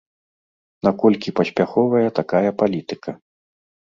[0.87, 3.11] Наколькі паспяховая такая палітыка?